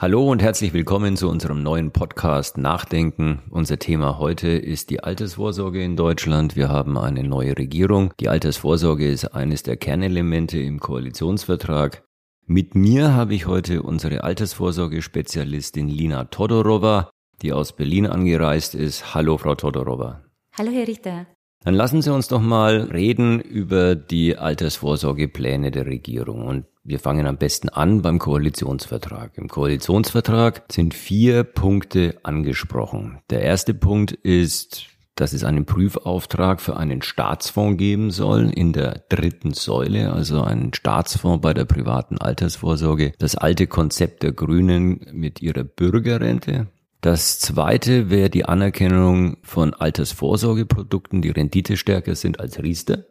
Hallo 0.00 0.30
und 0.30 0.40
herzlich 0.40 0.72
willkommen 0.74 1.16
zu 1.16 1.28
unserem 1.28 1.64
neuen 1.64 1.90
Podcast 1.90 2.56
Nachdenken. 2.56 3.42
Unser 3.50 3.80
Thema 3.80 4.20
heute 4.20 4.46
ist 4.46 4.90
die 4.90 5.02
Altersvorsorge 5.02 5.82
in 5.82 5.96
Deutschland. 5.96 6.54
Wir 6.54 6.68
haben 6.68 6.96
eine 6.96 7.24
neue 7.24 7.58
Regierung. 7.58 8.14
Die 8.20 8.28
Altersvorsorge 8.28 9.10
ist 9.10 9.24
eines 9.34 9.64
der 9.64 9.76
Kernelemente 9.76 10.60
im 10.60 10.78
Koalitionsvertrag. 10.78 12.04
Mit 12.46 12.76
mir 12.76 13.12
habe 13.12 13.34
ich 13.34 13.48
heute 13.48 13.82
unsere 13.82 14.22
Altersvorsorge-Spezialistin 14.22 15.88
Lina 15.88 16.26
Todorova, 16.26 17.10
die 17.42 17.52
aus 17.52 17.74
Berlin 17.74 18.06
angereist 18.06 18.76
ist. 18.76 19.16
Hallo, 19.16 19.36
Frau 19.36 19.56
Todorova. 19.56 20.22
Hallo, 20.56 20.70
Herr 20.70 20.86
Richter. 20.86 21.26
Dann 21.64 21.74
lassen 21.74 22.02
Sie 22.02 22.12
uns 22.12 22.28
doch 22.28 22.40
mal 22.40 22.82
reden 22.82 23.40
über 23.40 23.94
die 23.94 24.36
Altersvorsorgepläne 24.36 25.70
der 25.70 25.86
Regierung. 25.86 26.46
Und 26.46 26.66
wir 26.84 27.00
fangen 27.00 27.26
am 27.26 27.36
besten 27.36 27.68
an 27.68 28.00
beim 28.00 28.18
Koalitionsvertrag. 28.18 29.36
Im 29.36 29.48
Koalitionsvertrag 29.48 30.64
sind 30.70 30.94
vier 30.94 31.44
Punkte 31.44 32.18
angesprochen. 32.22 33.18
Der 33.28 33.42
erste 33.42 33.74
Punkt 33.74 34.12
ist, 34.12 34.86
dass 35.16 35.32
es 35.32 35.42
einen 35.42 35.66
Prüfauftrag 35.66 36.60
für 36.60 36.76
einen 36.76 37.02
Staatsfonds 37.02 37.76
geben 37.76 38.10
soll 38.10 38.50
in 38.50 38.72
der 38.72 39.02
dritten 39.08 39.52
Säule, 39.52 40.12
also 40.12 40.42
einen 40.42 40.72
Staatsfonds 40.72 41.42
bei 41.42 41.52
der 41.54 41.64
privaten 41.64 42.18
Altersvorsorge. 42.18 43.12
Das 43.18 43.34
alte 43.34 43.66
Konzept 43.66 44.22
der 44.22 44.32
Grünen 44.32 45.04
mit 45.12 45.42
ihrer 45.42 45.64
Bürgerrente, 45.64 46.68
das 47.08 47.38
zweite 47.38 48.10
wäre 48.10 48.28
die 48.28 48.44
Anerkennung 48.44 49.38
von 49.42 49.72
Altersvorsorgeprodukten, 49.72 51.22
die 51.22 51.30
renditestärker 51.30 52.14
sind 52.14 52.38
als 52.38 52.62
Riester. 52.62 53.06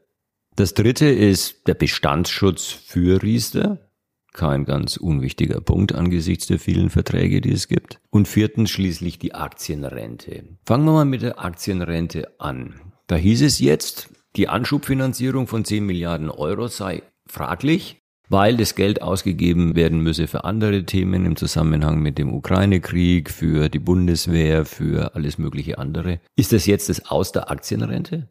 Das 0.56 0.76
dritte 0.76 1.08
ist 1.08 1.68
der 1.68 1.74
Bestandsschutz 1.74 2.66
für 2.66 3.24
Riester. 3.24 3.90
Kein 4.34 4.66
ganz 4.66 4.98
unwichtiger 4.98 5.62
Punkt 5.62 5.96
angesichts 5.96 6.46
der 6.46 6.60
vielen 6.60 6.92
Verträge, 6.92 7.42
die 7.42 7.52
es 7.52 7.68
gibt. 7.68 8.00
Und 8.12 8.28
viertens 8.28 8.70
schließlich 8.70 9.18
die 9.18 9.34
Aktienrente. 9.34 10.44
Fangen 10.64 10.86
wir 10.86 10.92
mal 10.92 11.06
mit 11.06 11.24
der 11.24 11.44
Aktienrente 11.44 12.40
an. 12.40 12.80
Da 13.08 13.16
hieß 13.16 13.42
es 13.42 13.58
jetzt, 13.58 14.12
die 14.36 14.48
Anschubfinanzierung 14.48 15.48
von 15.48 15.66
10 15.66 15.84
Milliarden 15.84 16.30
Euro 16.30 16.68
sei 16.68 17.02
fraglich 17.26 18.00
weil 18.30 18.58
das 18.58 18.76
Geld 18.76 19.02
ausgegeben 19.02 19.76
werden 19.76 20.02
müsse 20.02 20.28
für 20.28 20.44
andere 20.44 20.84
Themen 20.84 21.26
im 21.26 21.36
Zusammenhang 21.36 22.00
mit 22.00 22.18
dem 22.18 22.34
Ukraine-Krieg, 22.34 23.30
für 23.30 23.70
die 23.70 23.80
Bundeswehr, 23.80 24.66
für 24.66 25.16
alles 25.16 25.38
mögliche 25.38 25.78
andere. 25.78 26.20
Ist 26.36 26.54
das 26.54 26.66
jetzt 26.66 26.90
das 26.90 27.06
Aus 27.10 27.32
der 27.32 27.50
Aktienrente? 27.50 28.28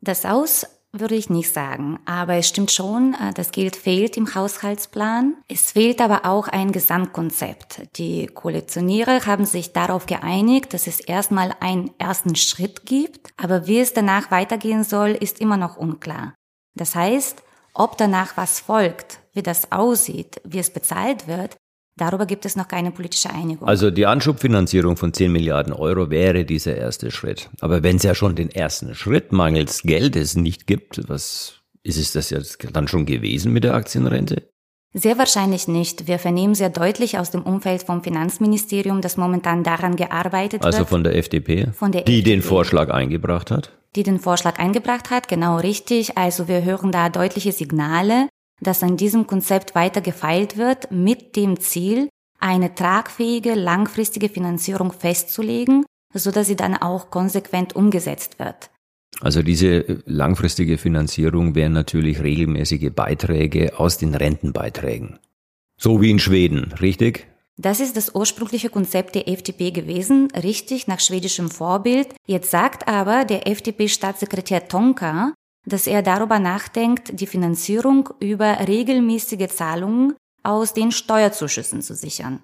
Das 0.00 0.24
Aus 0.24 0.66
würde 0.92 1.14
ich 1.14 1.30
nicht 1.30 1.52
sagen, 1.52 2.00
aber 2.04 2.34
es 2.34 2.48
stimmt 2.48 2.72
schon, 2.72 3.14
äh, 3.14 3.32
das 3.32 3.52
Geld 3.52 3.76
fehlt 3.76 4.16
im 4.16 4.34
Haushaltsplan. 4.34 5.36
Es 5.46 5.72
fehlt 5.72 6.00
aber 6.00 6.24
auch 6.24 6.48
ein 6.48 6.72
Gesamtkonzept. 6.72 7.82
Die 7.96 8.26
Koalitionäre 8.26 9.24
haben 9.24 9.46
sich 9.46 9.72
darauf 9.72 10.06
geeinigt, 10.06 10.74
dass 10.74 10.88
es 10.88 10.98
erstmal 10.98 11.54
einen 11.60 11.92
ersten 11.98 12.34
Schritt 12.34 12.86
gibt, 12.86 13.30
aber 13.36 13.68
wie 13.68 13.78
es 13.78 13.92
danach 13.92 14.30
weitergehen 14.30 14.82
soll, 14.82 15.10
ist 15.10 15.40
immer 15.40 15.56
noch 15.56 15.76
unklar. 15.76 16.34
Das 16.74 16.94
heißt, 16.96 17.42
ob 17.74 17.96
danach 17.98 18.36
was 18.36 18.60
folgt, 18.60 19.20
wie 19.32 19.42
das 19.42 19.72
aussieht, 19.72 20.40
wie 20.44 20.58
es 20.58 20.70
bezahlt 20.70 21.28
wird, 21.28 21.56
darüber 21.96 22.26
gibt 22.26 22.44
es 22.44 22.56
noch 22.56 22.68
keine 22.68 22.90
politische 22.90 23.30
Einigung. 23.30 23.68
Also 23.68 23.90
die 23.90 24.06
Anschubfinanzierung 24.06 24.96
von 24.96 25.12
10 25.12 25.30
Milliarden 25.30 25.72
Euro 25.72 26.10
wäre 26.10 26.44
dieser 26.44 26.76
erste 26.76 27.10
Schritt. 27.10 27.50
Aber 27.60 27.82
wenn 27.82 27.96
es 27.96 28.02
ja 28.02 28.14
schon 28.14 28.34
den 28.34 28.50
ersten 28.50 28.94
Schritt 28.94 29.32
mangels 29.32 29.82
Geldes 29.82 30.36
nicht 30.36 30.66
gibt, 30.66 31.08
was 31.08 31.60
ist 31.82 31.98
es 31.98 32.12
das 32.12 32.30
jetzt 32.30 32.58
dann 32.72 32.88
schon 32.88 33.06
gewesen 33.06 33.52
mit 33.52 33.64
der 33.64 33.74
Aktienrente? 33.74 34.50
Sehr 34.92 35.18
wahrscheinlich 35.18 35.68
nicht. 35.68 36.08
Wir 36.08 36.18
vernehmen 36.18 36.54
sehr 36.54 36.70
deutlich 36.70 37.16
aus 37.18 37.30
dem 37.30 37.42
Umfeld 37.42 37.84
vom 37.84 38.02
Finanzministerium, 38.02 39.00
dass 39.00 39.16
momentan 39.16 39.62
daran 39.62 39.94
gearbeitet 39.94 40.64
also 40.64 40.78
wird. 40.78 40.80
Also 40.80 40.84
von 40.84 41.04
der 41.04 41.16
FDP? 41.16 41.68
Von 41.72 41.92
der 41.92 42.02
die 42.02 42.18
FDP. 42.18 42.30
den 42.30 42.42
Vorschlag 42.42 42.90
eingebracht 42.90 43.52
hat? 43.52 43.78
Die 43.94 44.02
den 44.02 44.18
Vorschlag 44.18 44.58
eingebracht 44.58 45.10
hat, 45.10 45.28
genau 45.28 45.58
richtig. 45.58 46.18
Also 46.18 46.48
wir 46.48 46.64
hören 46.64 46.90
da 46.90 47.08
deutliche 47.08 47.52
Signale, 47.52 48.28
dass 48.60 48.82
an 48.82 48.96
diesem 48.96 49.26
Konzept 49.28 49.74
weiter 49.76 50.00
gefeilt 50.00 50.56
wird, 50.56 50.90
mit 50.90 51.36
dem 51.36 51.60
Ziel, 51.60 52.08
eine 52.40 52.74
tragfähige, 52.74 53.54
langfristige 53.54 54.28
Finanzierung 54.28 54.92
festzulegen, 54.92 55.84
so 56.14 56.30
dass 56.30 56.48
sie 56.48 56.56
dann 56.56 56.76
auch 56.76 57.10
konsequent 57.10 57.76
umgesetzt 57.76 58.38
wird. 58.38 58.70
Also 59.20 59.42
diese 59.42 60.02
langfristige 60.06 60.78
Finanzierung 60.78 61.54
wären 61.54 61.72
natürlich 61.72 62.22
regelmäßige 62.22 62.90
Beiträge 62.94 63.78
aus 63.78 63.98
den 63.98 64.14
Rentenbeiträgen. 64.14 65.18
So 65.76 66.00
wie 66.00 66.10
in 66.10 66.18
Schweden, 66.18 66.72
richtig? 66.80 67.26
Das 67.56 67.80
ist 67.80 67.96
das 67.96 68.14
ursprüngliche 68.14 68.70
Konzept 68.70 69.14
der 69.14 69.28
FDP 69.28 69.70
gewesen, 69.70 70.28
richtig 70.30 70.86
nach 70.86 71.00
schwedischem 71.00 71.50
Vorbild. 71.50 72.14
Jetzt 72.26 72.50
sagt 72.50 72.88
aber 72.88 73.26
der 73.26 73.46
FDP-Staatssekretär 73.46 74.68
Tonka, 74.68 75.34
dass 75.66 75.86
er 75.86 76.00
darüber 76.00 76.38
nachdenkt, 76.38 77.20
die 77.20 77.26
Finanzierung 77.26 78.08
über 78.18 78.66
regelmäßige 78.66 79.48
Zahlungen 79.48 80.14
aus 80.42 80.72
den 80.72 80.90
Steuerzuschüssen 80.90 81.82
zu 81.82 81.94
sichern. 81.94 82.42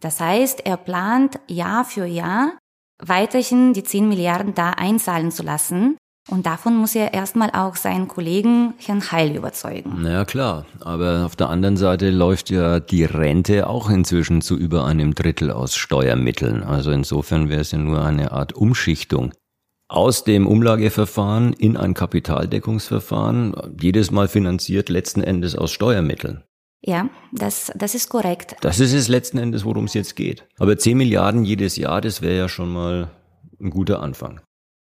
Das 0.00 0.20
heißt, 0.20 0.64
er 0.64 0.78
plant 0.78 1.38
Jahr 1.48 1.84
für 1.84 2.06
Jahr 2.06 2.58
weiterhin 3.02 3.72
die 3.72 3.82
10 3.82 4.08
Milliarden 4.08 4.54
da 4.54 4.70
einzahlen 4.70 5.30
zu 5.30 5.42
lassen. 5.42 5.96
Und 6.28 6.46
davon 6.46 6.76
muss 6.76 6.96
er 6.96 7.14
erstmal 7.14 7.50
auch 7.50 7.76
seinen 7.76 8.08
Kollegen 8.08 8.74
Herrn 8.78 9.12
Heil 9.12 9.36
überzeugen. 9.36 9.98
Na 9.98 10.10
ja, 10.10 10.24
klar. 10.24 10.66
Aber 10.80 11.24
auf 11.24 11.36
der 11.36 11.50
anderen 11.50 11.76
Seite 11.76 12.10
läuft 12.10 12.50
ja 12.50 12.80
die 12.80 13.04
Rente 13.04 13.68
auch 13.68 13.88
inzwischen 13.90 14.40
zu 14.42 14.56
über 14.56 14.84
einem 14.86 15.14
Drittel 15.14 15.52
aus 15.52 15.76
Steuermitteln. 15.76 16.64
Also 16.64 16.90
insofern 16.90 17.48
wäre 17.48 17.60
es 17.60 17.70
ja 17.70 17.78
nur 17.78 18.04
eine 18.04 18.32
Art 18.32 18.54
Umschichtung 18.54 19.32
aus 19.88 20.24
dem 20.24 20.48
Umlageverfahren 20.48 21.52
in 21.52 21.76
ein 21.76 21.94
Kapitaldeckungsverfahren, 21.94 23.54
jedes 23.80 24.10
Mal 24.10 24.26
finanziert 24.26 24.88
letzten 24.88 25.22
Endes 25.22 25.54
aus 25.54 25.70
Steuermitteln. 25.70 26.42
Ja, 26.86 27.08
das, 27.32 27.72
das 27.74 27.96
ist 27.96 28.08
korrekt. 28.08 28.54
Das 28.60 28.78
ist 28.78 28.92
es 28.92 29.08
letzten 29.08 29.38
Endes, 29.38 29.64
worum 29.64 29.86
es 29.86 29.94
jetzt 29.94 30.14
geht. 30.14 30.46
Aber 30.56 30.78
10 30.78 30.96
Milliarden 30.96 31.44
jedes 31.44 31.76
Jahr, 31.76 32.00
das 32.00 32.22
wäre 32.22 32.36
ja 32.36 32.48
schon 32.48 32.72
mal 32.72 33.10
ein 33.60 33.70
guter 33.70 34.00
Anfang. 34.00 34.40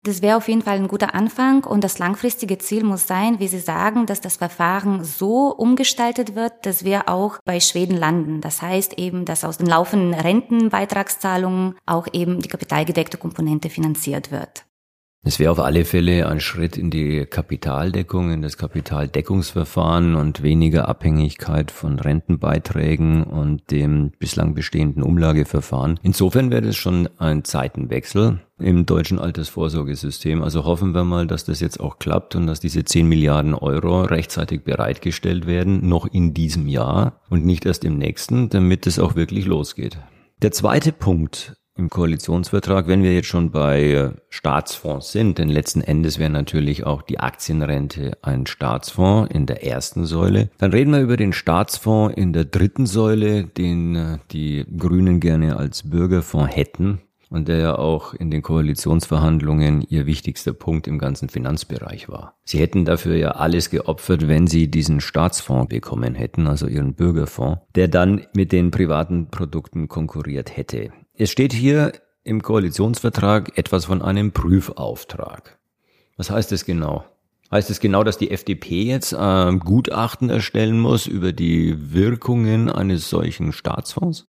Das 0.04 0.22
wäre 0.22 0.36
auf 0.36 0.48
jeden 0.48 0.62
Fall 0.62 0.78
ein 0.78 0.88
guter 0.88 1.14
Anfang 1.14 1.64
und 1.64 1.84
das 1.84 1.98
langfristige 1.98 2.58
Ziel 2.58 2.82
muss 2.82 3.06
sein, 3.06 3.38
wie 3.38 3.46
Sie 3.46 3.60
sagen, 3.60 4.06
dass 4.06 4.20
das 4.20 4.36
Verfahren 4.36 5.04
so 5.04 5.54
umgestaltet 5.54 6.34
wird, 6.34 6.66
dass 6.66 6.84
wir 6.84 7.08
auch 7.08 7.38
bei 7.44 7.60
Schweden 7.60 7.96
landen. 7.96 8.40
Das 8.40 8.62
heißt 8.62 8.98
eben, 8.98 9.26
dass 9.26 9.44
aus 9.44 9.58
den 9.58 9.68
laufenden 9.68 10.18
Rentenbeitragszahlungen 10.18 11.76
auch 11.86 12.08
eben 12.12 12.40
die 12.40 12.48
kapitalgedeckte 12.48 13.18
Komponente 13.18 13.70
finanziert 13.70 14.32
wird. 14.32 14.64
Es 15.24 15.38
wäre 15.38 15.52
auf 15.52 15.60
alle 15.60 15.84
Fälle 15.84 16.26
ein 16.26 16.40
Schritt 16.40 16.76
in 16.76 16.90
die 16.90 17.26
Kapitaldeckung, 17.26 18.32
in 18.32 18.42
das 18.42 18.56
Kapitaldeckungsverfahren 18.56 20.16
und 20.16 20.42
weniger 20.42 20.88
Abhängigkeit 20.88 21.70
von 21.70 22.00
Rentenbeiträgen 22.00 23.22
und 23.22 23.70
dem 23.70 24.10
bislang 24.18 24.54
bestehenden 24.54 25.04
Umlageverfahren. 25.04 26.00
Insofern 26.02 26.50
wäre 26.50 26.62
das 26.62 26.74
schon 26.74 27.08
ein 27.18 27.44
Zeitenwechsel 27.44 28.40
im 28.58 28.84
deutschen 28.84 29.20
Altersvorsorgesystem. 29.20 30.42
Also 30.42 30.64
hoffen 30.64 30.92
wir 30.92 31.04
mal, 31.04 31.28
dass 31.28 31.44
das 31.44 31.60
jetzt 31.60 31.78
auch 31.78 32.00
klappt 32.00 32.34
und 32.34 32.48
dass 32.48 32.58
diese 32.58 32.84
10 32.84 33.06
Milliarden 33.06 33.54
Euro 33.54 34.02
rechtzeitig 34.02 34.64
bereitgestellt 34.64 35.46
werden, 35.46 35.88
noch 35.88 36.06
in 36.06 36.34
diesem 36.34 36.66
Jahr 36.66 37.20
und 37.30 37.46
nicht 37.46 37.64
erst 37.64 37.84
im 37.84 37.96
nächsten, 37.96 38.48
damit 38.48 38.88
es 38.88 38.98
auch 38.98 39.14
wirklich 39.14 39.46
losgeht. 39.46 39.98
Der 40.42 40.50
zweite 40.50 40.90
Punkt 40.90 41.54
im 41.76 41.88
Koalitionsvertrag, 41.88 42.86
wenn 42.86 43.02
wir 43.02 43.14
jetzt 43.14 43.28
schon 43.28 43.50
bei 43.50 43.82
äh, 43.82 44.10
Staatsfonds 44.28 45.12
sind, 45.12 45.38
denn 45.38 45.48
letzten 45.48 45.80
Endes 45.80 46.18
wäre 46.18 46.30
natürlich 46.30 46.84
auch 46.84 47.02
die 47.02 47.18
Aktienrente 47.18 48.18
ein 48.22 48.46
Staatsfonds 48.46 49.32
in 49.34 49.46
der 49.46 49.64
ersten 49.64 50.04
Säule, 50.04 50.50
dann 50.58 50.72
reden 50.72 50.92
wir 50.92 51.00
über 51.00 51.16
den 51.16 51.32
Staatsfonds 51.32 52.14
in 52.16 52.32
der 52.32 52.44
dritten 52.44 52.86
Säule, 52.86 53.44
den 53.44 53.96
äh, 53.96 54.18
die 54.32 54.66
Grünen 54.76 55.20
gerne 55.20 55.56
als 55.56 55.88
Bürgerfonds 55.88 56.54
hätten 56.54 57.00
und 57.32 57.48
der 57.48 57.56
ja 57.56 57.78
auch 57.78 58.12
in 58.12 58.30
den 58.30 58.42
Koalitionsverhandlungen 58.42 59.82
ihr 59.88 60.04
wichtigster 60.04 60.52
Punkt 60.52 60.86
im 60.86 60.98
ganzen 60.98 61.30
Finanzbereich 61.30 62.08
war. 62.10 62.36
Sie 62.44 62.58
hätten 62.58 62.84
dafür 62.84 63.16
ja 63.16 63.30
alles 63.30 63.70
geopfert, 63.70 64.28
wenn 64.28 64.46
sie 64.46 64.70
diesen 64.70 65.00
Staatsfonds 65.00 65.68
bekommen 65.70 66.14
hätten, 66.14 66.46
also 66.46 66.66
ihren 66.66 66.94
Bürgerfonds, 66.94 67.62
der 67.74 67.88
dann 67.88 68.26
mit 68.34 68.52
den 68.52 68.70
privaten 68.70 69.28
Produkten 69.30 69.88
konkurriert 69.88 70.54
hätte. 70.56 70.90
Es 71.14 71.30
steht 71.30 71.52
hier 71.52 71.92
im 72.24 72.42
Koalitionsvertrag 72.42 73.58
etwas 73.58 73.84
von 73.84 74.00
einem 74.00 74.32
Prüfauftrag. 74.32 75.58
Was 76.16 76.30
heißt 76.30 76.52
das 76.52 76.64
genau? 76.64 77.04
Heißt 77.50 77.68
es 77.68 77.80
genau, 77.80 78.02
dass 78.02 78.16
die 78.16 78.30
FDP 78.30 78.82
jetzt 78.84 79.12
äh, 79.12 79.52
Gutachten 79.58 80.30
erstellen 80.30 80.80
muss 80.80 81.06
über 81.06 81.32
die 81.32 81.92
Wirkungen 81.92 82.70
eines 82.70 83.10
solchen 83.10 83.52
Staatsfonds? 83.52 84.24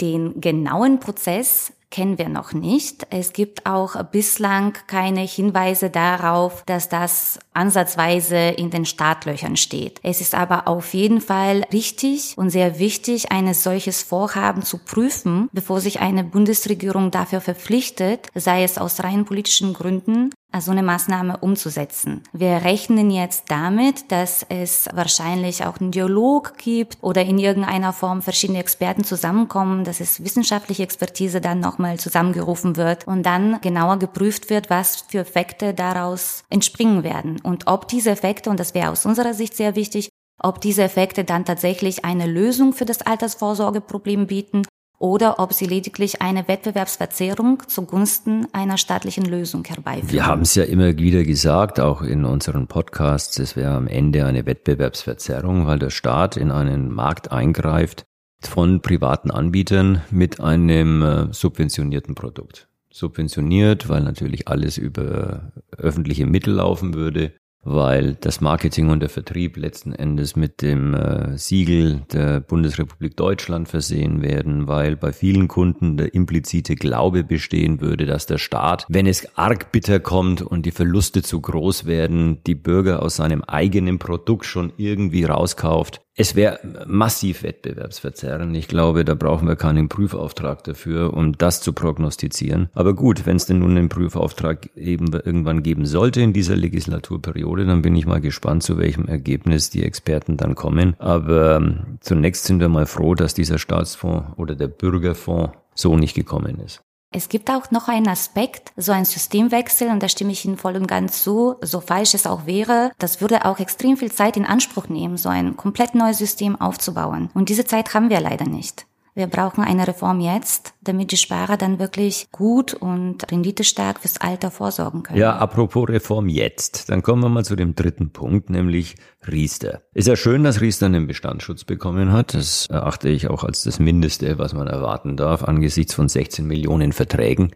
Den 0.00 0.40
genauen 0.40 1.00
Prozess 1.00 1.72
kennen 1.90 2.18
wir 2.18 2.28
noch 2.28 2.52
nicht. 2.52 3.06
Es 3.10 3.32
gibt 3.32 3.66
auch 3.66 4.02
bislang 4.04 4.74
keine 4.86 5.20
Hinweise 5.20 5.90
darauf, 5.90 6.62
dass 6.64 6.88
das 6.88 7.38
ansatzweise 7.52 8.36
in 8.36 8.70
den 8.70 8.84
Startlöchern 8.84 9.56
steht. 9.56 10.00
Es 10.02 10.20
ist 10.20 10.34
aber 10.34 10.68
auf 10.68 10.94
jeden 10.94 11.20
Fall 11.20 11.64
richtig 11.72 12.34
und 12.36 12.50
sehr 12.50 12.78
wichtig, 12.78 13.32
ein 13.32 13.52
solches 13.54 14.02
Vorhaben 14.02 14.62
zu 14.62 14.78
prüfen, 14.78 15.48
bevor 15.52 15.80
sich 15.80 16.00
eine 16.00 16.24
Bundesregierung 16.24 17.10
dafür 17.10 17.40
verpflichtet, 17.40 18.28
sei 18.34 18.62
es 18.62 18.78
aus 18.78 19.02
rein 19.02 19.24
politischen 19.24 19.74
Gründen 19.74 20.30
so 20.58 20.72
eine 20.72 20.82
Maßnahme 20.82 21.36
umzusetzen. 21.38 22.22
Wir 22.32 22.64
rechnen 22.64 23.10
jetzt 23.10 23.44
damit, 23.48 24.10
dass 24.10 24.44
es 24.48 24.88
wahrscheinlich 24.92 25.64
auch 25.64 25.78
einen 25.78 25.92
Dialog 25.92 26.58
gibt 26.58 26.98
oder 27.02 27.24
in 27.24 27.38
irgendeiner 27.38 27.92
Form 27.92 28.22
verschiedene 28.22 28.58
Experten 28.58 29.04
zusammenkommen, 29.04 29.84
dass 29.84 30.00
es 30.00 30.24
wissenschaftliche 30.24 30.82
Expertise 30.82 31.40
dann 31.40 31.60
nochmal 31.60 31.98
zusammengerufen 31.98 32.76
wird 32.76 33.06
und 33.06 33.24
dann 33.24 33.60
genauer 33.60 33.98
geprüft 33.98 34.50
wird, 34.50 34.70
was 34.70 35.04
für 35.08 35.20
Effekte 35.20 35.74
daraus 35.74 36.42
entspringen 36.50 37.04
werden 37.04 37.40
und 37.42 37.66
ob 37.68 37.86
diese 37.86 38.10
Effekte, 38.10 38.50
und 38.50 38.58
das 38.58 38.74
wäre 38.74 38.90
aus 38.90 39.06
unserer 39.06 39.34
Sicht 39.34 39.56
sehr 39.56 39.76
wichtig, 39.76 40.08
ob 40.42 40.60
diese 40.60 40.82
Effekte 40.82 41.24
dann 41.24 41.44
tatsächlich 41.44 42.04
eine 42.04 42.26
Lösung 42.26 42.72
für 42.72 42.86
das 42.86 43.02
Altersvorsorgeproblem 43.02 44.26
bieten 44.26 44.62
oder 45.00 45.38
ob 45.38 45.54
sie 45.54 45.64
lediglich 45.64 46.20
eine 46.20 46.46
Wettbewerbsverzerrung 46.46 47.62
zugunsten 47.66 48.46
einer 48.52 48.76
staatlichen 48.76 49.24
Lösung 49.24 49.64
herbeiführen. 49.64 50.12
Wir 50.12 50.26
haben 50.26 50.42
es 50.42 50.54
ja 50.54 50.64
immer 50.64 50.96
wieder 50.98 51.24
gesagt, 51.24 51.80
auch 51.80 52.02
in 52.02 52.26
unseren 52.26 52.68
Podcasts, 52.68 53.38
es 53.38 53.56
wäre 53.56 53.72
am 53.72 53.88
Ende 53.88 54.26
eine 54.26 54.44
Wettbewerbsverzerrung, 54.44 55.66
weil 55.66 55.78
der 55.78 55.90
Staat 55.90 56.36
in 56.36 56.50
einen 56.50 56.92
Markt 56.92 57.32
eingreift 57.32 58.04
von 58.42 58.82
privaten 58.82 59.30
Anbietern 59.30 60.02
mit 60.10 60.38
einem 60.38 61.02
äh, 61.02 61.32
subventionierten 61.32 62.14
Produkt. 62.14 62.68
Subventioniert, 62.92 63.88
weil 63.88 64.02
natürlich 64.02 64.48
alles 64.48 64.76
über 64.76 65.52
öffentliche 65.76 66.26
Mittel 66.26 66.54
laufen 66.54 66.94
würde 66.94 67.32
weil 67.62 68.14
das 68.14 68.40
Marketing 68.40 68.88
und 68.88 69.00
der 69.00 69.10
Vertrieb 69.10 69.56
letzten 69.56 69.92
Endes 69.92 70.34
mit 70.34 70.62
dem 70.62 70.94
äh, 70.94 71.36
Siegel 71.36 72.02
der 72.12 72.40
Bundesrepublik 72.40 73.16
Deutschland 73.16 73.68
versehen 73.68 74.22
werden, 74.22 74.66
weil 74.66 74.96
bei 74.96 75.12
vielen 75.12 75.46
Kunden 75.46 75.96
der 75.98 76.14
implizite 76.14 76.74
Glaube 76.74 77.22
bestehen 77.22 77.80
würde, 77.80 78.06
dass 78.06 78.26
der 78.26 78.38
Staat, 78.38 78.86
wenn 78.88 79.06
es 79.06 79.36
arg 79.36 79.72
bitter 79.72 80.00
kommt 80.00 80.40
und 80.40 80.64
die 80.64 80.70
Verluste 80.70 81.22
zu 81.22 81.40
groß 81.40 81.84
werden, 81.84 82.38
die 82.46 82.54
Bürger 82.54 83.02
aus 83.02 83.16
seinem 83.16 83.42
eigenen 83.42 83.98
Produkt 83.98 84.46
schon 84.46 84.72
irgendwie 84.78 85.24
rauskauft, 85.24 86.00
es 86.20 86.36
wäre 86.36 86.60
massiv 86.86 87.42
wettbewerbsverzerrend. 87.42 88.54
Ich 88.54 88.68
glaube, 88.68 89.06
da 89.06 89.14
brauchen 89.14 89.48
wir 89.48 89.56
keinen 89.56 89.88
Prüfauftrag 89.88 90.62
dafür, 90.64 91.14
um 91.14 91.32
das 91.38 91.62
zu 91.62 91.72
prognostizieren. 91.72 92.68
Aber 92.74 92.92
gut, 92.92 93.24
wenn 93.24 93.36
es 93.36 93.46
denn 93.46 93.60
nun 93.60 93.70
einen 93.70 93.88
Prüfauftrag 93.88 94.68
eben 94.76 95.10
irgendwann 95.14 95.62
geben 95.62 95.86
sollte 95.86 96.20
in 96.20 96.34
dieser 96.34 96.56
Legislaturperiode, 96.56 97.64
dann 97.64 97.80
bin 97.80 97.96
ich 97.96 98.04
mal 98.04 98.20
gespannt, 98.20 98.62
zu 98.62 98.76
welchem 98.76 99.08
Ergebnis 99.08 99.70
die 99.70 99.82
Experten 99.82 100.36
dann 100.36 100.54
kommen. 100.54 100.94
Aber 100.98 101.56
ähm, 101.56 101.98
zunächst 102.00 102.44
sind 102.44 102.60
wir 102.60 102.68
mal 102.68 102.84
froh, 102.84 103.14
dass 103.14 103.32
dieser 103.32 103.58
Staatsfonds 103.58 104.36
oder 104.36 104.54
der 104.54 104.68
Bürgerfonds 104.68 105.56
so 105.74 105.96
nicht 105.96 106.14
gekommen 106.14 106.60
ist. 106.60 106.82
Es 107.12 107.28
gibt 107.28 107.50
auch 107.50 107.72
noch 107.72 107.88
einen 107.88 108.06
Aspekt, 108.06 108.72
so 108.76 108.92
ein 108.92 109.04
Systemwechsel, 109.04 109.88
und 109.88 110.00
da 110.00 110.08
stimme 110.08 110.30
ich 110.30 110.44
Ihnen 110.44 110.56
voll 110.56 110.76
und 110.76 110.86
ganz 110.86 111.24
zu, 111.24 111.56
so 111.60 111.80
falsch 111.80 112.14
es 112.14 112.24
auch 112.24 112.46
wäre, 112.46 112.92
das 112.98 113.20
würde 113.20 113.44
auch 113.46 113.58
extrem 113.58 113.96
viel 113.96 114.12
Zeit 114.12 114.36
in 114.36 114.46
Anspruch 114.46 114.88
nehmen, 114.88 115.16
so 115.16 115.28
ein 115.28 115.56
komplett 115.56 115.96
neues 115.96 116.18
System 116.18 116.60
aufzubauen. 116.60 117.28
Und 117.34 117.48
diese 117.48 117.64
Zeit 117.64 117.94
haben 117.94 118.10
wir 118.10 118.20
leider 118.20 118.46
nicht. 118.46 118.86
Wir 119.14 119.26
brauchen 119.26 119.64
eine 119.64 119.86
Reform 119.88 120.20
jetzt, 120.20 120.74
damit 120.82 121.10
die 121.12 121.16
Sparer 121.16 121.56
dann 121.56 121.78
wirklich 121.78 122.28
gut 122.30 122.74
und 122.74 123.30
renditestark 123.30 124.00
fürs 124.00 124.20
Alter 124.20 124.50
vorsorgen 124.50 125.02
können. 125.02 125.18
Ja, 125.18 125.36
apropos 125.36 125.88
Reform 125.88 126.28
jetzt, 126.28 126.90
dann 126.90 127.02
kommen 127.02 127.22
wir 127.22 127.28
mal 127.28 127.44
zu 127.44 127.56
dem 127.56 127.74
dritten 127.74 128.12
Punkt, 128.12 128.50
nämlich 128.50 128.94
Riester. 129.26 129.82
Ist 129.94 130.08
ja 130.08 130.16
schön, 130.16 130.44
dass 130.44 130.60
Riester 130.60 130.86
einen 130.86 131.06
Bestandsschutz 131.06 131.64
bekommen 131.64 132.12
hat. 132.12 132.34
Das 132.34 132.66
erachte 132.66 133.08
ich 133.08 133.28
auch 133.28 133.44
als 133.44 133.64
das 133.64 133.78
Mindeste, 133.78 134.38
was 134.38 134.54
man 134.54 134.68
erwarten 134.68 135.16
darf 135.16 135.42
angesichts 135.42 135.94
von 135.94 136.08
16 136.08 136.46
Millionen 136.46 136.92
Verträgen. 136.92 137.50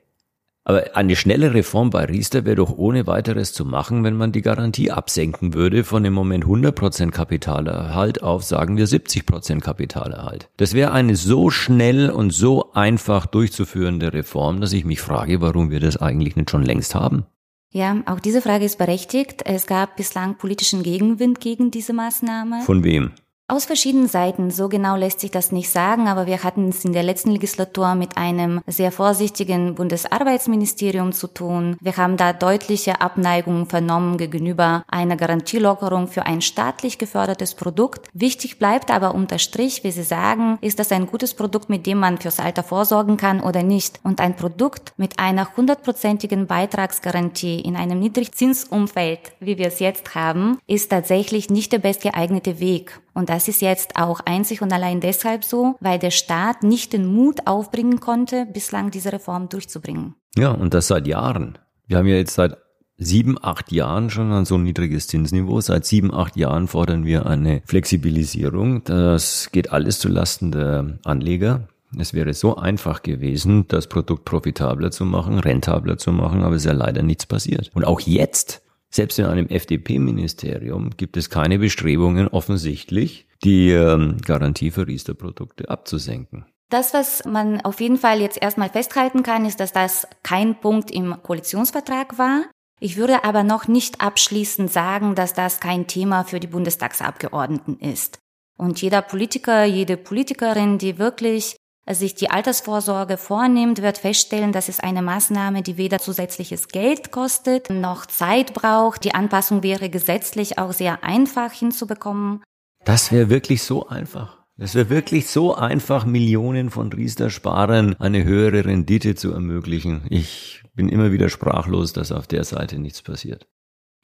Aber 0.64 0.96
eine 0.96 1.14
schnelle 1.14 1.52
Reform 1.52 1.90
bei 1.90 2.06
Riester 2.06 2.46
wäre 2.46 2.56
doch 2.56 2.76
ohne 2.76 3.06
weiteres 3.06 3.52
zu 3.52 3.66
machen, 3.66 4.02
wenn 4.02 4.16
man 4.16 4.32
die 4.32 4.40
Garantie 4.40 4.90
absenken 4.90 5.52
würde 5.52 5.84
von 5.84 6.04
im 6.06 6.14
Moment 6.14 6.44
100% 6.44 7.10
Kapitalerhalt 7.10 8.22
auf, 8.22 8.44
sagen 8.44 8.78
wir, 8.78 8.88
70% 8.88 9.60
Kapitalerhalt. 9.60 10.48
Das 10.56 10.72
wäre 10.72 10.92
eine 10.92 11.16
so 11.16 11.50
schnell 11.50 12.08
und 12.08 12.32
so 12.32 12.72
einfach 12.72 13.26
durchzuführende 13.26 14.14
Reform, 14.14 14.62
dass 14.62 14.72
ich 14.72 14.86
mich 14.86 15.02
frage, 15.02 15.42
warum 15.42 15.70
wir 15.70 15.80
das 15.80 15.98
eigentlich 15.98 16.34
nicht 16.34 16.50
schon 16.50 16.62
längst 16.62 16.94
haben. 16.94 17.26
Ja, 17.70 18.02
auch 18.06 18.20
diese 18.20 18.40
Frage 18.40 18.64
ist 18.64 18.78
berechtigt. 18.78 19.42
Es 19.44 19.66
gab 19.66 19.96
bislang 19.96 20.38
politischen 20.38 20.82
Gegenwind 20.82 21.40
gegen 21.40 21.72
diese 21.72 21.92
Maßnahme. 21.92 22.62
Von 22.62 22.84
wem? 22.84 23.10
Aus 23.46 23.66
verschiedenen 23.66 24.08
Seiten, 24.08 24.50
so 24.50 24.70
genau 24.70 24.96
lässt 24.96 25.20
sich 25.20 25.30
das 25.30 25.52
nicht 25.52 25.68
sagen, 25.68 26.08
aber 26.08 26.24
wir 26.24 26.42
hatten 26.42 26.70
es 26.70 26.82
in 26.82 26.94
der 26.94 27.02
letzten 27.02 27.30
Legislatur 27.30 27.94
mit 27.94 28.16
einem 28.16 28.62
sehr 28.66 28.90
vorsichtigen 28.90 29.74
Bundesarbeitsministerium 29.74 31.12
zu 31.12 31.26
tun. 31.26 31.76
Wir 31.78 31.98
haben 31.98 32.16
da 32.16 32.32
deutliche 32.32 33.02
Abneigungen 33.02 33.66
vernommen 33.66 34.16
gegenüber 34.16 34.82
einer 34.88 35.18
Garantielockerung 35.18 36.08
für 36.08 36.24
ein 36.24 36.40
staatlich 36.40 36.96
gefördertes 36.96 37.54
Produkt. 37.54 38.08
Wichtig 38.14 38.58
bleibt 38.58 38.90
aber 38.90 39.14
unter 39.14 39.38
Strich, 39.38 39.84
wie 39.84 39.90
Sie 39.90 40.04
sagen, 40.04 40.56
ist 40.62 40.78
das 40.78 40.90
ein 40.90 41.06
gutes 41.06 41.34
Produkt, 41.34 41.68
mit 41.68 41.84
dem 41.84 41.98
man 41.98 42.16
fürs 42.16 42.40
Alter 42.40 42.62
vorsorgen 42.62 43.18
kann 43.18 43.42
oder 43.42 43.62
nicht. 43.62 44.00
Und 44.04 44.20
ein 44.20 44.36
Produkt 44.36 44.94
mit 44.96 45.18
einer 45.18 45.54
hundertprozentigen 45.54 46.46
Beitragsgarantie 46.46 47.60
in 47.60 47.76
einem 47.76 47.98
Niedrigzinsumfeld, 47.98 49.32
wie 49.38 49.58
wir 49.58 49.66
es 49.66 49.80
jetzt 49.80 50.14
haben, 50.14 50.56
ist 50.66 50.90
tatsächlich 50.90 51.50
nicht 51.50 51.74
der 51.74 51.78
bestgeeignete 51.80 52.58
Weg. 52.58 53.02
Und 53.14 53.28
das 53.28 53.48
ist 53.48 53.62
jetzt 53.62 53.96
auch 53.96 54.20
einzig 54.24 54.60
und 54.60 54.72
allein 54.72 55.00
deshalb 55.00 55.44
so, 55.44 55.76
weil 55.80 55.98
der 55.98 56.10
Staat 56.10 56.62
nicht 56.62 56.92
den 56.92 57.06
Mut 57.06 57.46
aufbringen 57.46 58.00
konnte, 58.00 58.46
bislang 58.46 58.90
diese 58.90 59.12
Reform 59.12 59.48
durchzubringen. 59.48 60.16
Ja, 60.36 60.50
und 60.50 60.74
das 60.74 60.88
seit 60.88 61.06
Jahren. 61.06 61.58
Wir 61.86 61.98
haben 61.98 62.06
ja 62.06 62.16
jetzt 62.16 62.34
seit 62.34 62.58
sieben, 62.96 63.36
acht 63.40 63.72
Jahren 63.72 64.10
schon 64.10 64.32
ein 64.32 64.44
so 64.44 64.58
niedriges 64.58 65.06
Zinsniveau. 65.06 65.60
Seit 65.60 65.84
sieben, 65.84 66.12
acht 66.12 66.36
Jahren 66.36 66.68
fordern 66.68 67.04
wir 67.04 67.26
eine 67.26 67.62
Flexibilisierung. 67.66 68.84
Das 68.84 69.50
geht 69.52 69.72
alles 69.72 69.98
zulasten 69.98 70.52
der 70.52 70.98
Anleger. 71.04 71.68
Es 71.98 72.14
wäre 72.14 72.34
so 72.34 72.56
einfach 72.56 73.02
gewesen, 73.02 73.66
das 73.68 73.86
Produkt 73.86 74.24
profitabler 74.24 74.90
zu 74.90 75.04
machen, 75.04 75.38
rentabler 75.38 75.96
zu 75.96 76.10
machen, 76.10 76.42
aber 76.42 76.56
es 76.56 76.62
ist 76.62 76.66
ja 76.66 76.72
leider 76.72 77.02
nichts 77.02 77.26
passiert. 77.26 77.70
Und 77.74 77.84
auch 77.84 78.00
jetzt 78.00 78.63
selbst 78.94 79.18
in 79.18 79.24
einem 79.24 79.48
FDP-Ministerium 79.48 80.90
gibt 80.96 81.16
es 81.16 81.28
keine 81.28 81.58
Bestrebungen 81.58 82.28
offensichtlich, 82.28 83.26
die 83.42 83.70
ähm, 83.70 84.18
Garantie 84.24 84.70
für 84.70 84.86
Riester-Produkte 84.86 85.68
abzusenken. 85.68 86.44
Das, 86.70 86.94
was 86.94 87.24
man 87.24 87.60
auf 87.60 87.80
jeden 87.80 87.98
Fall 87.98 88.20
jetzt 88.20 88.40
erstmal 88.40 88.70
festhalten 88.70 89.22
kann, 89.22 89.44
ist, 89.44 89.58
dass 89.58 89.72
das 89.72 90.06
kein 90.22 90.60
Punkt 90.60 90.90
im 90.90 91.14
Koalitionsvertrag 91.22 92.18
war. 92.18 92.44
Ich 92.80 92.96
würde 92.96 93.24
aber 93.24 93.42
noch 93.42 93.68
nicht 93.68 94.00
abschließend 94.00 94.72
sagen, 94.72 95.14
dass 95.14 95.34
das 95.34 95.60
kein 95.60 95.86
Thema 95.86 96.24
für 96.24 96.40
die 96.40 96.46
Bundestagsabgeordneten 96.46 97.78
ist. 97.80 98.18
Und 98.56 98.80
jeder 98.80 99.02
Politiker, 99.02 99.64
jede 99.64 99.96
Politikerin, 99.96 100.78
die 100.78 100.98
wirklich 100.98 101.56
sich 101.90 102.14
die 102.14 102.30
Altersvorsorge 102.30 103.16
vornimmt, 103.18 103.82
wird 103.82 103.98
feststellen, 103.98 104.52
dass 104.52 104.68
es 104.68 104.80
eine 104.80 105.02
Maßnahme, 105.02 105.62
die 105.62 105.76
weder 105.76 105.98
zusätzliches 105.98 106.68
Geld 106.68 107.12
kostet, 107.12 107.68
noch 107.68 108.06
Zeit 108.06 108.54
braucht. 108.54 109.04
Die 109.04 109.14
Anpassung 109.14 109.62
wäre 109.62 109.90
gesetzlich 109.90 110.58
auch 110.58 110.72
sehr 110.72 111.04
einfach 111.04 111.52
hinzubekommen. 111.52 112.42
Das 112.84 113.12
wäre 113.12 113.28
wirklich 113.28 113.62
so 113.62 113.86
einfach. 113.88 114.38
Das 114.56 114.74
wäre 114.74 114.88
wirklich 114.88 115.26
so 115.28 115.54
einfach, 115.54 116.06
Millionen 116.06 116.70
von 116.70 116.92
Riester-Sparern 116.92 117.96
eine 117.98 118.22
höhere 118.24 118.64
Rendite 118.64 119.16
zu 119.16 119.32
ermöglichen. 119.32 120.02
Ich 120.08 120.62
bin 120.74 120.88
immer 120.88 121.10
wieder 121.12 121.28
sprachlos, 121.28 121.92
dass 121.92 122.12
auf 122.12 122.26
der 122.28 122.44
Seite 122.44 122.78
nichts 122.78 123.02
passiert. 123.02 123.48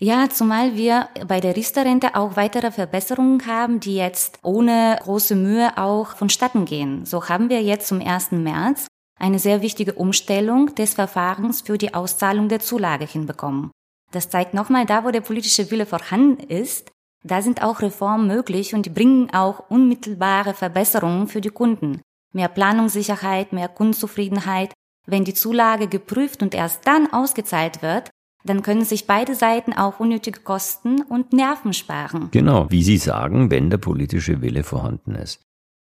Ja, 0.03 0.31
zumal 0.31 0.77
wir 0.77 1.11
bei 1.29 1.41
der 1.41 1.55
Riester-Rente 1.55 2.15
auch 2.15 2.35
weitere 2.35 2.71
Verbesserungen 2.71 3.47
haben, 3.47 3.81
die 3.81 3.97
jetzt 3.97 4.39
ohne 4.43 4.99
große 5.03 5.35
Mühe 5.35 5.77
auch 5.77 6.17
vonstatten 6.17 6.65
gehen. 6.65 7.05
So 7.05 7.29
haben 7.29 7.51
wir 7.51 7.63
jetzt 7.63 7.89
zum 7.89 8.01
1. 8.01 8.33
März 8.33 8.87
eine 9.19 9.39
sehr 9.39 9.61
wichtige 9.61 9.93
Umstellung 9.93 10.75
des 10.75 10.95
Verfahrens 10.95 11.61
für 11.61 11.77
die 11.77 11.93
Auszahlung 11.93 12.49
der 12.49 12.61
Zulage 12.61 13.05
hinbekommen. 13.05 13.71
Das 14.11 14.31
zeigt 14.31 14.55
nochmal, 14.55 14.87
da 14.87 15.05
wo 15.05 15.11
der 15.11 15.21
politische 15.21 15.71
Wille 15.71 15.85
vorhanden 15.85 16.43
ist, 16.45 16.91
da 17.23 17.43
sind 17.43 17.63
auch 17.63 17.83
Reformen 17.83 18.27
möglich 18.27 18.75
und 18.75 18.87
die 18.87 18.91
bringen 18.91 19.29
auch 19.35 19.69
unmittelbare 19.69 20.55
Verbesserungen 20.55 21.29
für 21.29 21.43
die 21.43 21.51
Kunden. 21.51 22.01
Mehr 22.33 22.49
Planungssicherheit, 22.49 23.53
mehr 23.53 23.69
Kundenzufriedenheit. 23.69 24.73
Wenn 25.07 25.25
die 25.25 25.35
Zulage 25.35 25.89
geprüft 25.89 26.43
und 26.43 26.55
erst 26.55 26.87
dann 26.87 27.13
ausgezahlt 27.13 27.83
wird, 27.83 28.09
dann 28.45 28.63
können 28.63 28.85
sich 28.85 29.07
beide 29.07 29.35
Seiten 29.35 29.73
auch 29.73 30.01
unnötige 30.01 30.41
Kosten 30.41 31.03
und 31.03 31.33
Nerven 31.33 31.73
sparen. 31.73 32.29
Genau, 32.31 32.71
wie 32.71 32.83
Sie 32.83 32.97
sagen, 32.97 33.51
wenn 33.51 33.71
der 33.71 33.79
politische 33.79 34.41
Wille 34.43 34.63
vorhanden 34.63 35.15
ist. 35.15 35.41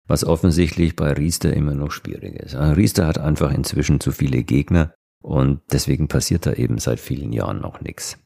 Was 0.07 0.25
offensichtlich 0.25 0.97
bei 0.97 1.13
Riester 1.13 1.55
immer 1.55 1.75
noch 1.75 1.93
schwierig 1.93 2.35
ist. 2.35 2.55
Riester 2.55 3.07
hat 3.07 3.19
einfach 3.19 3.53
inzwischen 3.53 4.01
zu 4.01 4.13
viele 4.13 4.43
Gegner 4.43 4.95
und 5.23 5.61
deswegen 5.71 6.09
passiert 6.09 6.47
da 6.47 6.53
eben 6.53 6.79
seit 6.79 7.01
vielen 7.01 7.33
Jahren 7.33 7.61
noch 7.61 7.81
nichts. 7.81 8.19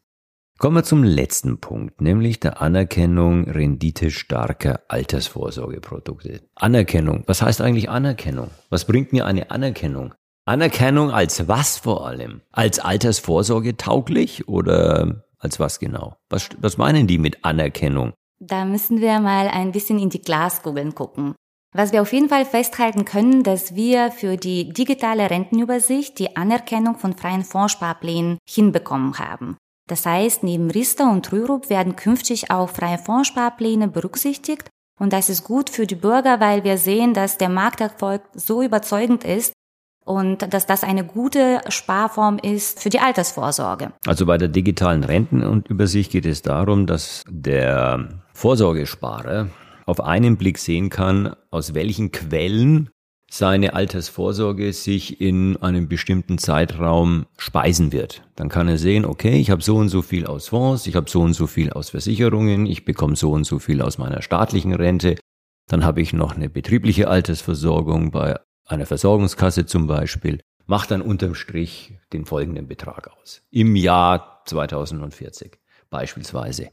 Kommen 0.59 0.77
wir 0.77 0.85
zum 0.85 1.05
letzten 1.05 1.59
Punkt, 1.59 2.01
nämlich 2.01 2.41
der 2.41 2.63
Anerkennung 2.63 3.45
renditestarker 3.45 4.81
Altersvorsorgeprodukte. 4.89 6.41
Anerkennung. 6.55 7.25
Was 7.27 7.43
heißt 7.43 7.61
eigentlich 7.61 7.91
Anerkennung? 7.91 8.51
Was 8.71 8.87
bringt 8.87 9.13
mir 9.13 9.27
eine 9.27 9.51
Anerkennung? 9.51 10.15
Anerkennung 10.49 11.11
als 11.11 11.49
was 11.49 11.77
vor 11.77 12.07
allem? 12.07 12.41
Als 12.53 12.79
Altersvorsorge 12.79 13.77
tauglich 13.77 14.47
oder 14.47 15.25
als 15.39 15.59
was 15.59 15.81
genau? 15.81 16.15
Was, 16.31 16.51
was 16.61 16.79
meinen 16.79 17.09
die 17.09 17.19
mit 17.19 17.45
Anerkennung? 17.45 18.13
Da 18.39 18.65
müssen 18.65 19.01
wir 19.01 19.19
mal 19.19 19.49
ein 19.49 19.73
bisschen 19.73 19.99
in 19.99 20.09
die 20.09 20.23
Glaskugeln 20.23 20.95
gucken. 20.95 21.35
Was 21.75 21.93
wir 21.93 22.01
auf 22.01 22.13
jeden 22.13 22.29
Fall 22.29 22.45
festhalten 22.45 23.05
können, 23.05 23.43
dass 23.43 23.75
wir 23.75 24.13
für 24.13 24.37
die 24.37 24.73
digitale 24.73 25.29
Rentenübersicht 25.29 26.17
die 26.21 26.37
Anerkennung 26.37 26.97
von 26.97 27.17
freien 27.17 27.43
Fondssparplänen 27.43 28.39
hinbekommen 28.49 29.19
haben. 29.19 29.57
Das 29.89 30.07
heißt, 30.07 30.45
neben 30.45 30.71
Riester 30.71 31.11
und 31.11 31.33
Rürup 31.33 31.71
werden 31.71 31.97
künftig 31.97 32.53
auch 32.53 32.71
freie 32.71 32.99
Fondssparpläne 32.99 33.89
berücksichtigt 33.89 34.69
und 35.01 35.13
das 35.13 35.29
ist 35.29 35.43
gut 35.43 35.71
für 35.71 35.87
die 35.87 35.97
Bürger, 35.97 36.39
weil 36.39 36.63
wir 36.63 36.79
sehen, 36.79 37.15
dass 37.15 37.37
der 37.37 37.49
Markterfolg 37.49 38.23
so 38.33 38.63
überzeugend 38.63 39.25
ist, 39.25 39.53
und 40.07 40.55
dass 40.55 40.67
das 40.67 40.85
eine 40.85 41.05
gute 41.05 41.61
Sparform 41.69 42.39
ist 42.39 42.81
für 42.81 42.89
die 42.89 43.01
Altersvorsorge. 43.01 43.93
Also 44.07 44.25
bei 44.25 44.39
der 44.39 44.49
digitalen 44.49 45.05
Rentenübersicht 45.05 46.13
geht 46.13 46.27
es 46.27 46.43
darum, 46.43 46.87
dass 46.87 47.23
der 47.29 48.23
Vorsorgesparer 48.33 49.49
auf 49.85 50.01
einen 50.01 50.37
Blick 50.37 50.59
sehen 50.59 50.91
kann, 50.91 51.35
aus 51.51 51.75
welchen 51.75 52.13
Quellen 52.13 52.89
seine 53.29 53.75
Altersvorsorge 53.75 54.73
sich 54.73 55.21
in 55.21 55.57
einem 55.57 55.89
bestimmten 55.89 56.39
Zeitraum 56.39 57.27
speisen 57.37 57.91
wird. 57.91 58.23
Dann 58.37 58.49
kann 58.49 58.69
er 58.69 58.79
sehen, 58.79 59.05
okay, 59.05 59.41
ich 59.41 59.51
habe 59.51 59.63
so 59.63 59.77
und 59.77 59.89
so 59.89 60.03
viel 60.03 60.27
aus 60.27 60.49
Fonds, 60.49 60.87
ich 60.87 60.95
habe 60.95 61.11
so 61.11 61.21
und 61.23 61.35
so 61.35 61.49
viel 61.49 61.71
aus 61.71 61.91
Versicherungen, 61.91 62.67
ich 62.67 62.85
bekomme 62.85 63.17
so 63.17 63.33
und 63.33 63.45
so 63.45 63.59
viel 63.59 63.83
aus 63.83 63.99
meiner 63.99 64.23
staatlichen 64.23 64.73
Rente, 64.73 65.17
dann 65.69 65.85
habe 65.85 66.01
ich 66.01 66.13
noch 66.13 66.37
eine 66.37 66.49
betriebliche 66.49 67.09
Altersversorgung 67.09 68.13
bei 68.13 68.39
einer 68.67 68.87
Versorgungskasse 68.87 69.67
zum 69.67 69.87
Beispiel, 69.87 70.41
macht 70.67 70.91
dann 70.91 71.03
unterm 71.03 71.35
Strich 71.35 71.95
den 72.13 72.27
folgenden 72.27 72.69
Betrag 72.69 73.09
aus. 73.09 73.43
Im 73.51 73.77
Jahr 73.77 74.43
2040 74.47 75.59
beispielsweise. 75.91 76.71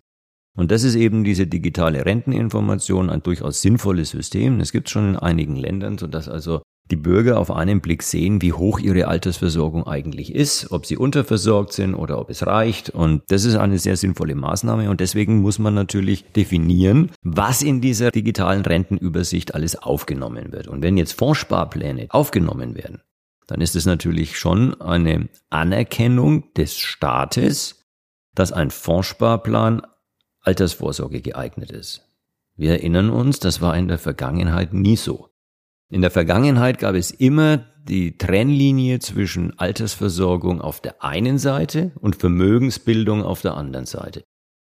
Und 0.55 0.71
das 0.71 0.83
ist 0.83 0.95
eben 0.95 1.23
diese 1.23 1.47
digitale 1.47 2.05
Renteninformation, 2.05 3.09
ein 3.09 3.23
durchaus 3.23 3.62
sinnvolles 3.62 4.12
System. 4.12 4.59
Das 4.59 4.71
gibt 4.71 4.88
es 4.88 4.91
schon 4.91 5.09
in 5.09 5.17
einigen 5.17 5.55
Ländern, 5.55 5.97
sodass 5.97 6.29
also 6.29 6.62
die 6.91 6.95
Bürger 6.97 7.39
auf 7.39 7.49
einen 7.49 7.79
Blick 7.81 8.03
sehen, 8.03 8.41
wie 8.41 8.53
hoch 8.53 8.79
ihre 8.79 9.07
Altersversorgung 9.07 9.87
eigentlich 9.87 10.35
ist, 10.35 10.71
ob 10.71 10.85
sie 10.85 10.97
unterversorgt 10.97 11.71
sind 11.71 11.95
oder 11.95 12.19
ob 12.19 12.29
es 12.29 12.45
reicht. 12.45 12.89
Und 12.89 13.23
das 13.29 13.45
ist 13.45 13.55
eine 13.55 13.79
sehr 13.79 13.95
sinnvolle 13.95 14.35
Maßnahme. 14.35 14.89
Und 14.89 14.99
deswegen 14.99 15.41
muss 15.41 15.59
man 15.59 15.73
natürlich 15.73 16.25
definieren, 16.33 17.11
was 17.21 17.61
in 17.61 17.79
dieser 17.79 18.11
digitalen 18.11 18.63
Rentenübersicht 18.63 19.55
alles 19.55 19.75
aufgenommen 19.75 20.51
wird. 20.51 20.67
Und 20.67 20.83
wenn 20.83 20.97
jetzt 20.97 21.13
Fondssparpläne 21.13 22.07
aufgenommen 22.09 22.75
werden, 22.75 23.01
dann 23.47 23.61
ist 23.61 23.75
es 23.75 23.85
natürlich 23.85 24.37
schon 24.37 24.79
eine 24.81 25.29
Anerkennung 25.49 26.53
des 26.53 26.77
Staates, 26.77 27.85
dass 28.35 28.51
ein 28.51 28.71
Fondssparplan 28.71 29.81
Altersvorsorge 30.41 31.21
geeignet 31.21 31.71
ist. 31.71 32.01
Wir 32.55 32.71
erinnern 32.71 33.09
uns, 33.09 33.39
das 33.39 33.61
war 33.61 33.75
in 33.77 33.87
der 33.87 33.97
Vergangenheit 33.97 34.73
nie 34.73 34.97
so. 34.97 35.32
In 35.93 36.01
der 36.01 36.09
Vergangenheit 36.09 36.79
gab 36.79 36.95
es 36.95 37.12
immer 37.12 37.65
die 37.88 38.17
Trennlinie 38.17 38.97
zwischen 38.97 39.59
Altersversorgung 39.59 40.59
auf 40.59 40.81
der 40.81 41.03
einen 41.03 41.38
Seite 41.38 41.91
und 42.00 42.15
Vermögensbildung 42.15 43.21
auf 43.21 43.43
der 43.43 43.55
anderen 43.55 43.85
Seite. 43.85 44.23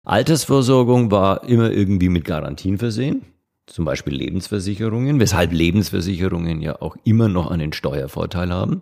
Altersversorgung 0.04 1.12
war 1.12 1.46
immer 1.46 1.72
irgendwie 1.72 2.10
mit 2.10 2.26
Garantien 2.26 2.78
versehen, 2.78 3.22
zum 3.66 3.86
Beispiel 3.86 4.14
Lebensversicherungen, 4.14 5.22
weshalb 5.22 5.54
Lebensversicherungen 5.54 6.62
ja 6.62 6.82
auch 6.82 6.98
immer 7.06 7.30
noch 7.30 7.50
einen 7.50 7.72
Steuervorteil 7.72 8.52
haben. 8.52 8.82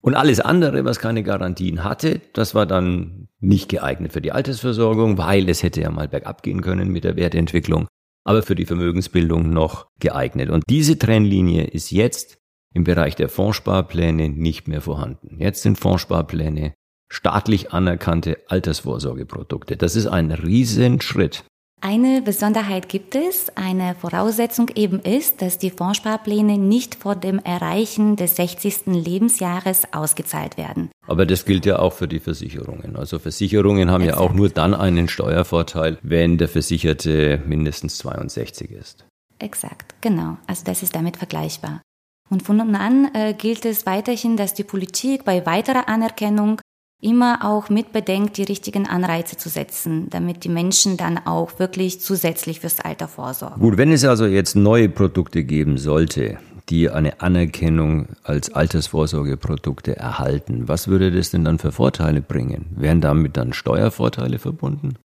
Und 0.00 0.14
alles 0.14 0.38
andere, 0.38 0.84
was 0.84 1.00
keine 1.00 1.24
Garantien 1.24 1.82
hatte, 1.82 2.20
das 2.32 2.54
war 2.54 2.66
dann 2.66 3.26
nicht 3.40 3.68
geeignet 3.68 4.12
für 4.12 4.20
die 4.20 4.30
Altersversorgung, 4.30 5.18
weil 5.18 5.48
es 5.48 5.64
hätte 5.64 5.80
ja 5.80 5.90
mal 5.90 6.06
bergab 6.06 6.44
gehen 6.44 6.62
können 6.62 6.92
mit 6.92 7.02
der 7.02 7.16
Wertentwicklung, 7.16 7.88
aber 8.26 8.42
für 8.42 8.56
die 8.56 8.66
Vermögensbildung 8.66 9.50
noch 9.50 9.86
geeignet. 10.00 10.50
Und 10.50 10.64
diese 10.68 10.98
Trennlinie 10.98 11.64
ist 11.64 11.92
jetzt 11.92 12.38
im 12.74 12.82
Bereich 12.82 13.14
der 13.14 13.28
Fondssparpläne 13.28 14.28
nicht 14.28 14.66
mehr 14.66 14.80
vorhanden. 14.80 15.36
Jetzt 15.38 15.62
sind 15.62 15.78
Fondssparpläne 15.78 16.74
staatlich 17.08 17.72
anerkannte 17.72 18.38
Altersvorsorgeprodukte. 18.48 19.76
Das 19.76 19.94
ist 19.94 20.08
ein 20.08 20.32
Riesenschritt. 20.32 21.44
Eine 21.82 22.22
Besonderheit 22.22 22.88
gibt 22.88 23.14
es. 23.14 23.56
Eine 23.56 23.94
Voraussetzung 23.94 24.70
eben 24.74 25.00
ist, 25.00 25.42
dass 25.42 25.58
die 25.58 25.70
Fondssparpläne 25.70 26.58
nicht 26.58 26.94
vor 26.94 27.14
dem 27.14 27.38
Erreichen 27.38 28.16
des 28.16 28.36
60. 28.36 28.86
Lebensjahres 28.86 29.92
ausgezahlt 29.92 30.56
werden. 30.56 30.90
Aber 31.06 31.26
das 31.26 31.44
gilt 31.44 31.66
ja 31.66 31.78
auch 31.78 31.92
für 31.92 32.08
die 32.08 32.18
Versicherungen. 32.18 32.96
Also 32.96 33.18
Versicherungen 33.18 33.90
haben 33.90 34.04
Exakt. 34.04 34.20
ja 34.20 34.26
auch 34.26 34.32
nur 34.32 34.48
dann 34.48 34.74
einen 34.74 35.08
Steuervorteil, 35.08 35.98
wenn 36.02 36.38
der 36.38 36.48
Versicherte 36.48 37.42
mindestens 37.46 37.98
62 37.98 38.70
ist. 38.70 39.06
Exakt, 39.38 39.94
genau. 40.00 40.38
Also 40.46 40.64
das 40.64 40.82
ist 40.82 40.96
damit 40.96 41.18
vergleichbar. 41.18 41.82
Und 42.30 42.42
von 42.42 42.56
nun 42.56 42.74
an 42.74 43.10
äh, 43.14 43.34
gilt 43.34 43.64
es 43.64 43.86
weiterhin, 43.86 44.36
dass 44.36 44.54
die 44.54 44.64
Politik 44.64 45.24
bei 45.24 45.46
weiterer 45.46 45.88
Anerkennung 45.88 46.60
immer 47.00 47.40
auch 47.42 47.68
mitbedenkt, 47.68 48.36
die 48.36 48.44
richtigen 48.44 48.86
Anreize 48.86 49.36
zu 49.36 49.48
setzen, 49.48 50.08
damit 50.10 50.44
die 50.44 50.48
Menschen 50.48 50.96
dann 50.96 51.18
auch 51.18 51.58
wirklich 51.58 52.00
zusätzlich 52.00 52.60
fürs 52.60 52.80
Alter 52.80 53.08
vorsorgen. 53.08 53.60
Gut, 53.60 53.76
wenn 53.76 53.92
es 53.92 54.04
also 54.04 54.26
jetzt 54.26 54.56
neue 54.56 54.88
Produkte 54.88 55.44
geben 55.44 55.78
sollte, 55.78 56.38
die 56.68 56.90
eine 56.90 57.20
Anerkennung 57.20 58.08
als 58.24 58.52
Altersvorsorgeprodukte 58.52 59.96
erhalten, 59.96 60.68
was 60.68 60.88
würde 60.88 61.12
das 61.12 61.30
denn 61.30 61.44
dann 61.44 61.58
für 61.58 61.72
Vorteile 61.72 62.20
bringen? 62.22 62.66
Wären 62.76 63.00
damit 63.00 63.36
dann 63.36 63.52
Steuervorteile 63.52 64.38
verbunden? 64.38 64.96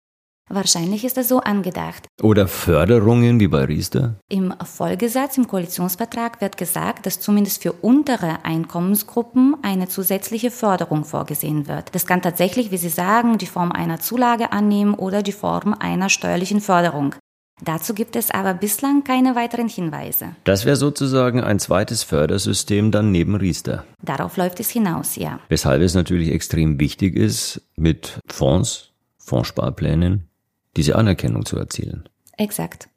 Wahrscheinlich 0.53 1.05
ist 1.05 1.17
das 1.17 1.29
so 1.29 1.39
angedacht. 1.39 2.09
Oder 2.21 2.49
Förderungen 2.49 3.39
wie 3.39 3.47
bei 3.47 3.65
Riester? 3.65 4.17
Im 4.29 4.53
Folgesatz 4.65 5.39
im 5.39 5.47
Koalitionsvertrag 5.47 6.41
wird 6.41 6.57
gesagt, 6.57 7.07
dass 7.07 7.21
zumindest 7.21 7.63
für 7.63 7.73
untere 7.73 8.45
Einkommensgruppen 8.45 9.57
eine 9.63 9.89
zusätzliche 9.89 10.51
Förderung 10.51 11.05
vorgesehen 11.05 11.69
wird. 11.69 11.95
Das 11.95 12.05
kann 12.05 12.21
tatsächlich, 12.21 12.73
wie 12.73 12.79
Sie 12.79 12.89
sagen, 12.89 13.39
die 13.39 13.47
Form 13.47 13.71
einer 13.71 14.01
Zulage 14.01 14.51
annehmen 14.51 14.95
oder 14.95 15.23
die 15.23 15.31
Form 15.31 15.73
einer 15.79 16.09
steuerlichen 16.09 16.61
Förderung. 16.61 17.15
Dazu 17.63 17.95
gibt 17.95 18.17
es 18.17 18.33
aber 18.33 18.55
bislang 18.55 19.05
keine 19.05 19.37
weiteren 19.37 19.69
Hinweise. 19.69 20.35
Das 20.43 20.65
wäre 20.65 20.77
sozusagen 20.77 21.45
ein 21.45 21.61
zweites 21.61 22.03
Fördersystem 22.03 22.91
dann 22.91 23.13
neben 23.13 23.37
Riester. 23.37 23.85
Darauf 24.03 24.37
läuft 24.37 24.59
es 24.59 24.71
hinaus, 24.71 25.15
ja. 25.15 25.39
Weshalb 25.49 25.83
es 25.83 25.95
natürlich 25.95 26.33
extrem 26.33 26.81
wichtig 26.81 27.15
ist, 27.15 27.63
mit 27.77 28.19
Fonds, 28.27 28.93
Fondssparplänen, 29.19 30.30
diese 30.77 30.97
Anerkennung 30.97 31.45
zu 31.45 31.57
erzielen. 31.57 32.09
Exakt. 32.37 32.89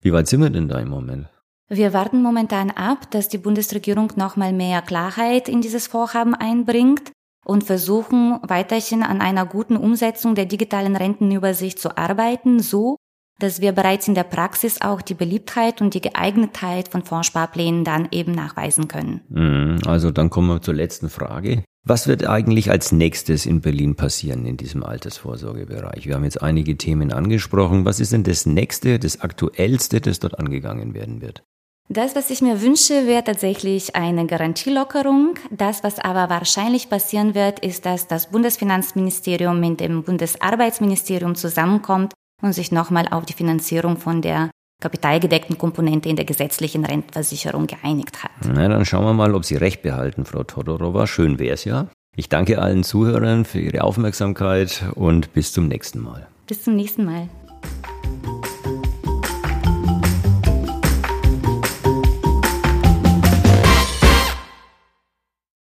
Wie 0.00 0.12
weit 0.12 0.28
sind 0.28 0.42
wir 0.42 0.50
denn 0.50 0.68
da 0.68 0.78
im 0.78 0.88
Moment? 0.88 1.28
Wir 1.68 1.92
warten 1.92 2.22
momentan 2.22 2.70
ab, 2.70 3.10
dass 3.10 3.28
die 3.28 3.38
Bundesregierung 3.38 4.12
nochmal 4.16 4.52
mehr 4.52 4.82
Klarheit 4.82 5.48
in 5.48 5.62
dieses 5.62 5.86
Vorhaben 5.86 6.34
einbringt 6.34 7.10
und 7.44 7.64
versuchen 7.64 8.38
weiterhin 8.42 9.02
an 9.02 9.20
einer 9.20 9.46
guten 9.46 9.76
Umsetzung 9.76 10.34
der 10.34 10.46
digitalen 10.46 10.96
Rentenübersicht 10.96 11.78
zu 11.78 11.96
arbeiten, 11.96 12.60
so 12.60 12.96
dass 13.38 13.60
wir 13.60 13.72
bereits 13.72 14.06
in 14.06 14.14
der 14.14 14.24
Praxis 14.24 14.80
auch 14.80 15.02
die 15.02 15.14
Beliebtheit 15.14 15.80
und 15.80 15.94
die 15.94 16.00
Geeignetheit 16.00 16.88
von 16.88 17.02
Fondssparplänen 17.02 17.84
dann 17.84 18.08
eben 18.12 18.32
nachweisen 18.32 18.86
können. 18.86 19.22
Mhm, 19.28 19.78
also 19.86 20.10
dann 20.10 20.30
kommen 20.30 20.48
wir 20.48 20.62
zur 20.62 20.74
letzten 20.74 21.08
Frage. 21.08 21.64
Was 21.86 22.08
wird 22.08 22.26
eigentlich 22.26 22.70
als 22.70 22.92
nächstes 22.92 23.44
in 23.44 23.60
Berlin 23.60 23.94
passieren 23.94 24.46
in 24.46 24.56
diesem 24.56 24.82
Altersvorsorgebereich? 24.82 26.06
Wir 26.06 26.14
haben 26.14 26.24
jetzt 26.24 26.40
einige 26.40 26.78
Themen 26.78 27.12
angesprochen. 27.12 27.84
Was 27.84 28.00
ist 28.00 28.12
denn 28.12 28.22
das 28.22 28.46
nächste, 28.46 28.98
das 28.98 29.20
aktuellste, 29.20 30.00
das 30.00 30.18
dort 30.18 30.38
angegangen 30.38 30.94
werden 30.94 31.20
wird? 31.20 31.42
Das, 31.90 32.16
was 32.16 32.30
ich 32.30 32.40
mir 32.40 32.62
wünsche, 32.62 33.06
wäre 33.06 33.22
tatsächlich 33.22 33.94
eine 33.94 34.26
Garantielockerung. 34.26 35.34
Das, 35.50 35.84
was 35.84 35.98
aber 35.98 36.30
wahrscheinlich 36.30 36.88
passieren 36.88 37.34
wird, 37.34 37.58
ist, 37.58 37.84
dass 37.84 38.08
das 38.08 38.30
Bundesfinanzministerium 38.30 39.60
mit 39.60 39.80
dem 39.80 40.04
Bundesarbeitsministerium 40.04 41.34
zusammenkommt 41.34 42.14
und 42.40 42.54
sich 42.54 42.72
nochmal 42.72 43.08
auf 43.10 43.26
die 43.26 43.34
Finanzierung 43.34 43.98
von 43.98 44.22
der 44.22 44.48
kapitalgedeckten 44.84 45.56
Komponente 45.56 46.10
in 46.10 46.16
der 46.16 46.26
gesetzlichen 46.26 46.84
Rentenversicherung 46.84 47.66
geeinigt 47.66 48.22
hat. 48.22 48.30
Na, 48.46 48.68
dann 48.68 48.84
schauen 48.84 49.06
wir 49.06 49.14
mal, 49.14 49.34
ob 49.34 49.46
Sie 49.46 49.56
recht 49.56 49.80
behalten, 49.80 50.26
Frau 50.26 50.44
Todorova. 50.44 51.06
Schön 51.06 51.38
wär's 51.38 51.64
ja. 51.64 51.88
Ich 52.16 52.28
danke 52.28 52.60
allen 52.60 52.84
Zuhörern 52.84 53.46
für 53.46 53.60
Ihre 53.60 53.82
Aufmerksamkeit 53.82 54.84
und 54.94 55.32
bis 55.32 55.54
zum 55.54 55.68
nächsten 55.68 56.00
Mal. 56.00 56.28
Bis 56.46 56.62
zum 56.62 56.76
nächsten 56.76 57.06
Mal. 57.06 57.30